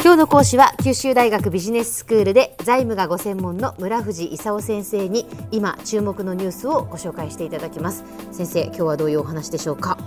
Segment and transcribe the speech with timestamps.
[0.00, 8.04] 今日の講師は九州大学ビジネススクールで財務がご専門の村藤勲先生に今注目のニュースをご紹介していただきます。
[8.30, 9.98] 先生今日はどういうお話でしょうか？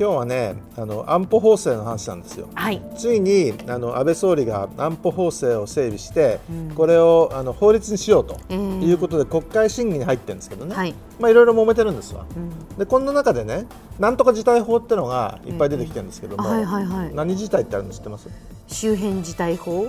[0.00, 10.94] 今日はねあの安保法制の話なんですよ、はい、ついにあの安倍総理が安保法制を整備して、うん、これをあの法律にしようということで国会審議に入ってるんですけどね、はい。
[11.18, 13.66] まあ、いろいろ揉めてるんですわ、うん、でこんな中でね
[13.98, 18.30] なんとか事態法っていうのがいっぱい出てきてるんですけども、はいはいはい、何事態ってあるの知ってます？
[18.68, 19.86] 周辺事態法？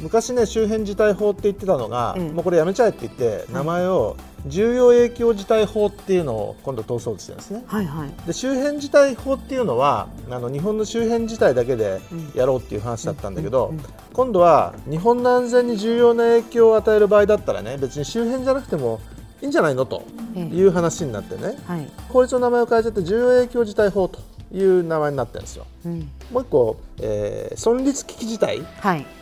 [0.00, 4.16] 昔ね周辺事態法って言ってたのが、うん、もうこれやめちゃえって言って名前を
[4.46, 12.00] 重要影響事態法っていうのを今度通そうとしてるんですね、はいはい、で周辺事態法っていうのはあの日本の周辺事態だけで
[12.34, 13.74] やろうっていう話だったんだけど、
[14.12, 19.00] 今度は日本の安全に重要な影響を与える場合だったらね別に周辺じゃなくても
[19.42, 20.02] いいんじゃないのと
[20.34, 24.20] いう話になってね、はい、法律の名前を変えちゃって重要影響事態法と
[24.52, 25.66] いう名前になってるんですよ。
[25.84, 28.66] うん、もう一個、えー、存立危機事態って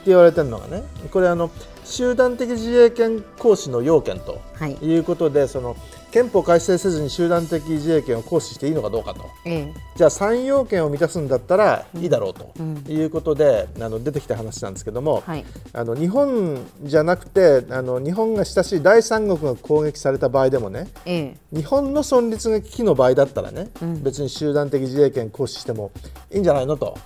[0.07, 1.51] 言われてるのがね、これあの
[1.85, 4.41] 集団的自衛権行使の要件と
[4.83, 4.97] い。
[4.97, 5.77] うことで、はい、その
[6.11, 12.53] 憲法改正せずに集団的自衛権を行使していいのかどうかと、ええ、じゃあ3要件を満たすんだったらいいだろうと
[12.91, 25.91] いうことで、うん、あの出てきた話なんですけども、はい、あの日本じゃなくてあの日本が親しい第三国が攻撃された場合でもね、え、日本の存立が危機の場合だったらね、うん、別に集団的自衛権行使しても
[26.33, 26.99] いいんじゃないのと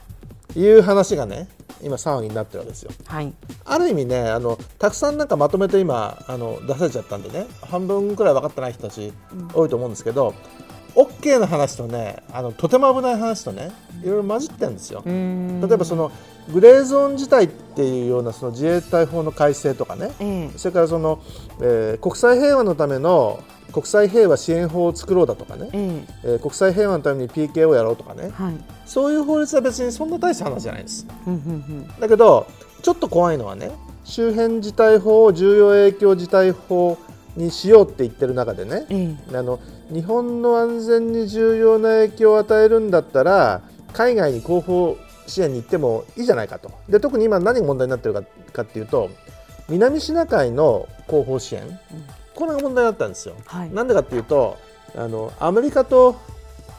[0.57, 1.49] いう話がね
[1.83, 2.91] 今騒ぎになってるわけですよ。
[3.07, 3.33] はい、
[3.65, 7.47] ある意味ねあのたくさんなんかまとめて今あの出されちゃったんでね。
[7.63, 9.13] 半分くらい分かってない人たち
[9.55, 10.35] 多いと思うんですけど、
[10.97, 13.71] うん、OK の話とねあのとても危ない話とね
[14.03, 15.03] いろいろ混じってるんですよ。
[15.05, 16.11] 例えばその
[16.53, 20.11] グレーゾーン自体っていうようなその自衛隊法の改正とかね、
[20.57, 21.23] それからその、
[21.61, 23.43] えー、国際平和のための
[23.73, 26.27] 国際平和支援法を作ろうだとかね、ええ。
[26.37, 28.55] ー、国際平和のために PK をやろうとかね、はい、
[28.87, 31.07] そういう法律は別にそんな大した話じゃないです。
[32.01, 32.47] だけど
[32.83, 33.71] ちょっと怖いのはね
[34.05, 36.99] 周辺事態法を重要影響事態法
[37.37, 39.61] にしようって言ってる中でね、ええ、あの
[39.93, 46.73] 日本の安全に重要な影響を与えるんだったら海外に後方支援に行ってもいいじゃないかと。
[46.89, 48.23] で特に今何が問題になってるか
[48.53, 49.11] かっていうと
[49.69, 51.79] 南シナ海の後方支援、うん
[52.41, 53.37] これが問題だったんですよ。
[53.45, 54.57] はい、なんでかっていうと
[54.97, 56.17] あのアメリカと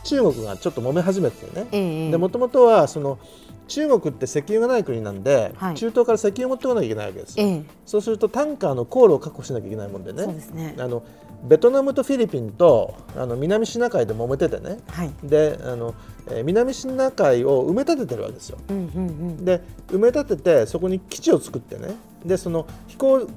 [0.03, 3.19] 中国がちょっと揉め始めてね、えでもともとはその
[3.67, 11.03] 中国って石油がない国なんで、はい、中東から石油を持ってこなきゃいけないわけですよ、えそうするとタンカーの航路を確保しなきゃいけないもんでね、ね、あの
[11.43, 15.93] ベトナムとフィリピンとあの南シナ海で揉めててね、はい、であの、
[16.29, 21.95] えー、南シナ海を埋め立ててるわけですよ、うんうんうん、で埋め立ててそこに基地を作ってね。
[22.25, 23.27] でその飛行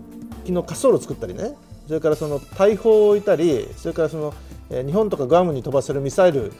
[0.44, 1.54] 機の滑走路を作ったりね
[1.86, 4.34] それからその大砲を置いたりそれからその、
[4.70, 6.52] えー、日本とかグアムに飛ばせるミサイル、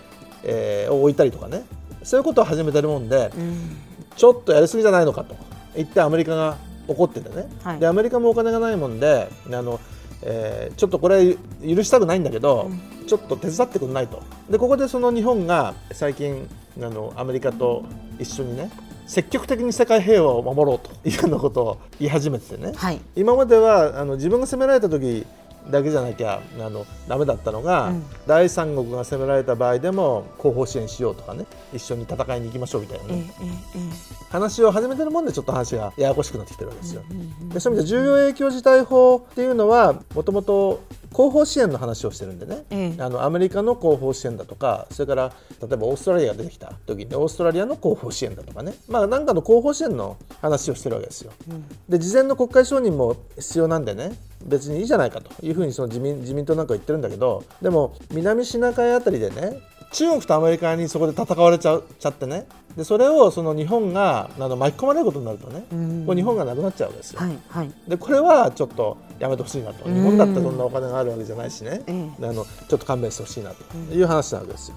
[0.42, 1.64] えー、を置いたりとかね。
[2.04, 3.76] そういうことを始めてるもんで、うん、
[4.14, 5.34] ちょっとやりすぎじゃないのかと。
[5.74, 9.80] 言ってアメリカが怒っててね、はい、でアメリカもお金がないもんであの、
[10.22, 11.34] えー、ちょっとこれ
[11.66, 14.22] 許したくないんだけど、うん、ちょっと手伝ってくれないと。
[14.50, 16.48] でここでその日本が最近
[16.78, 17.84] あのアメリカと
[18.18, 18.70] 一緒にね
[19.06, 25.26] 積極的に世界平和を守ろうというようなことを言い始めてね、はい、今まではあの自分が攻められた時
[25.70, 31.46] だけじゃなきゃあのダメだったのが、うん、第三国が攻められた場合でも後方支援しようとかね。
[31.72, 33.24] 一緒に戦いに行きましょうみたいなね、
[34.30, 37.02] 話を始めてるもんでちょっと話がややこしくなってきてるわけですよ。
[37.52, 40.82] でそういう意味で重要影響事態法っていうのはもともと
[41.14, 45.32] 後方支援の話をしてるんでね、ええ、あのアメリカの後方支援だとかそれから
[45.62, 48.74] 例えばオーストラリアが出てきた時にオーストラリアの後方支援だとかね。
[48.88, 51.32] まあ何かの後方支援の話をしてるわけですよ。
[51.48, 54.12] うん、で事前の国会承認も必要なんでね。
[54.44, 57.44] 別にいいじゃないかというふうにその自民自民党なんか言ってるんだけど。
[57.62, 59.60] でも南シナ海あたりでね
[59.94, 62.46] 中国とアメリカにそこで戦われちゃちゃってね。
[62.76, 65.64] でそれをその日本があの巻き込まれることになるとね、
[66.04, 67.20] こう日本がなくなっちゃうわけですよ。
[67.20, 69.88] はいはい、でこれはちょっとやめてほしいなと。
[69.88, 71.82] 日本だってそんなお金があるわけじゃないしね、
[72.20, 73.64] あのちょっと勘弁してほしいなと。
[73.94, 74.76] いう話なわけですよ。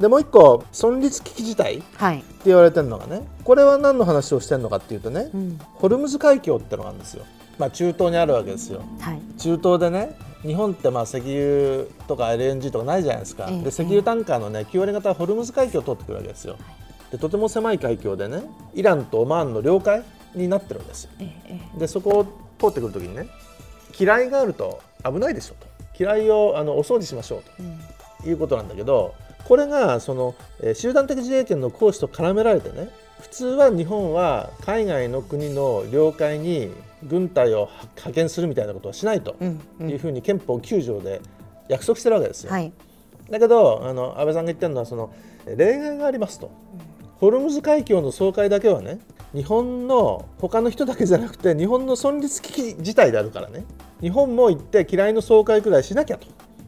[0.00, 7.24] でもう一個存立危機事態って言われてるのがね、これは何の話をしてるのかっていうとね、うん、ホルムズ海峡ってのがあるんですよ。
[7.58, 8.82] まあ、中東にあるわけですよ。
[8.98, 16.56] はい、中東でね日本ってまあ石油とか LNG とかないじゃないですか、で石油タンカーの、ね、9割方はホルムズ海峡を通ってくるわけですよ。
[17.12, 18.42] でとても狭い海峡でね
[18.74, 20.02] イランとオマーンの領海
[20.34, 21.10] になってるんですよ。
[21.78, 22.24] でそこを
[22.58, 23.28] 通ってくるときにね
[23.92, 25.66] 機雷があると危ないでしょと。
[25.94, 27.42] 機雷をあのお掃除しましょう
[28.22, 29.14] と、いうことなんだけど
[29.46, 36.70] これがその、えー、集団的自衛権の行使と絡められてね普通は日本は海外の国の領海に
[37.04, 39.36] 軍隊を派遣するみたいなことはしないと
[39.80, 41.20] いうふうに憲法9条で
[41.68, 42.52] 約束してるわけですよ。
[42.52, 42.72] はい、
[43.30, 45.12] だけどあの安倍さんが言ってるのはその
[45.46, 46.50] 例外がありますと、
[47.16, 48.98] ホルムズ海峡の総会だけはね
[49.34, 53.64] 日本の他の人だけじゃなくて日本の存立危機自体であるからね
[54.00, 56.26] 日本も行って嫌いの総会くらいしなきゃと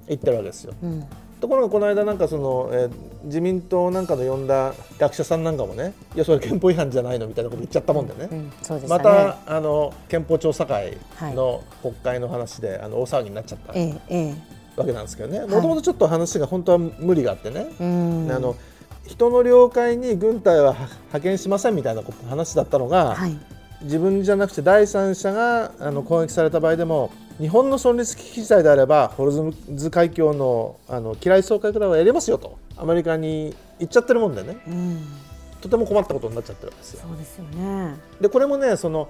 [0.09, 0.75] 言ってるわけですよ。
[0.83, 1.07] うん
[1.41, 2.91] ところがこの間なんかその、えー、
[3.25, 8.29] 自民党なんかの呼んだ学者さんなんかもねいやそれ憲法違反じゃないのみたいなこと言っちゃったもんでね。
[8.31, 14.35] うんでね、またあの憲法調査会の国会の話で、はい、あの大騒ぎになっちゃった、ええ、
[14.77, 15.41] わけなんですけどね。
[15.41, 17.69] もともとちょっと話が本当は無理があってね、はい、
[18.37, 18.57] あの
[19.07, 23.39] 人の領海に軍隊は派遣しませんみたいな話だったのが、はい、
[23.83, 29.33] 自分じゃなくて第三者があの攻撃された場合でも日本の存立危機事態であればホル
[29.75, 32.59] ズ海峡のあの機雷総会くらいはやりますよと。
[32.79, 35.07] アメリカに言っちゃってるもんでね、うん、
[35.61, 37.01] とても困ったことになっちゃってるわけですよ。
[37.07, 37.97] そうですよね。
[38.21, 39.09] でこれもねその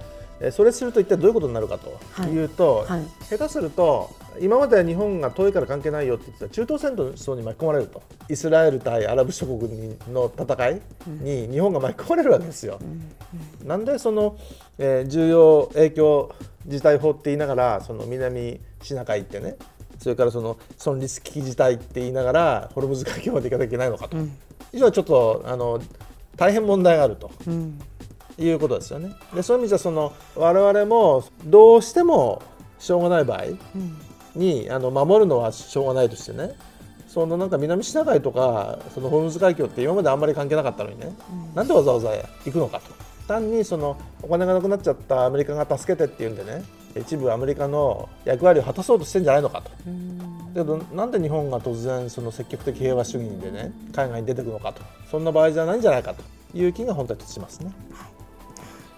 [0.51, 2.45] それすると一体どういうことになるかとい。
[2.45, 2.89] うと、はい。
[2.91, 4.11] はい、下手すると
[4.41, 8.03] 今までは日本が遠いから関係ないよって言ってた中東戦争に巻き込まれると。
[8.29, 10.81] イスラエル対アラブ諸国の戦い
[11.21, 12.79] に日本が巻き込まれるわけですよ。
[13.63, 14.37] うん、なんでその、
[14.79, 16.35] えー、重要影響
[16.67, 19.57] 事態法って言いながらその南シナ海ってね
[19.99, 24.37] それからその存立危機事態って言いながらホルムズ海峡まで行かなきゃいけないのかと、うん、
[24.73, 25.81] 以上ちょっとあの
[26.37, 27.31] 大変問題があると。
[27.47, 27.81] うん
[28.39, 29.17] いうことですよね。
[29.35, 32.43] でそういう意味じゃその我々もどうしても
[32.79, 33.45] しょうがない場合
[34.35, 36.55] に、うん、あの守るのはしょうがないとしてね
[37.09, 42.11] そのなんか南シナ海とかそのホルムズ海峡って今まであんまり関係なかったのにね、うん、なんでわざわざ
[42.45, 43.07] 行くのかと。
[43.27, 46.63] 単にそのお金がなくなっちゃったアメリカが助けてっていうんでね
[46.97, 49.71] 一部アメリカの役割を果たそうとしてんじゃないのかと。
[50.55, 54.83] だけどなんで日本が突然その積極的平和主義でね海外に出てくるのかと。
[55.11, 56.23] そんな場合じゃないんじゃないかと。
[56.55, 57.73] いう気が本当にしますね。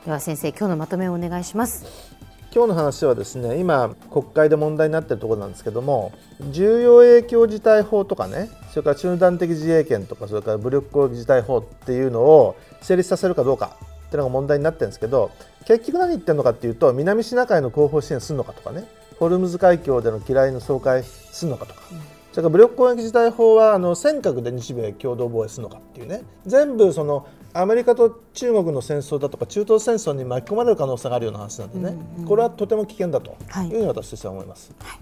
[0.05, 2.17] では先生今日のまとめをお願いします。
[2.55, 6.13] 今日の話はですね今国会で問題になっているところなんですけども
[6.51, 15.31] 重要影響事態法とかねそれから中断的自衛権とかそれから武力攻撃事態法っていうのを成立させるかどうかっていうのが問題になってるんですけど
[15.67, 18.85] 結局何言ってるのかっていうと南シナ海の後方支援するのかとかね
[19.19, 21.83] ホルムズ海峡での機雷の掃海するのかとか、
[22.31, 27.27] それから武力攻撃事態法はあの尖閣で日米共同防衛するのかっていうね全部その
[27.59, 34.73] アメリカと中国の戦争だとか中東戦争に巻き込まれる可能性があるような話なんでね、うんうん、これはとても危険だというふうに私としては思います。
[34.79, 34.99] はい、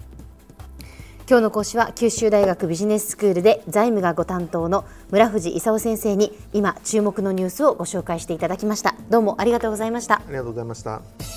[1.29, 8.95] 今日の講師は九州大学ビジネススクールで財務がご担当の村藤勲先生に今注目のニュースをご紹介していただきました。
[9.11, 10.15] どうもありがとうございました。
[10.15, 11.36] ありがとうございました